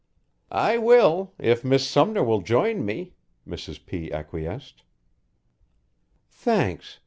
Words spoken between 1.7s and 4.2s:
Sumner will join me," Mrs. P.